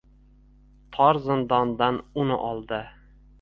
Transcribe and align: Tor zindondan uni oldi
Tor 0.95 1.19
zindondan 1.27 2.01
uni 2.25 2.41
oldi 2.49 2.81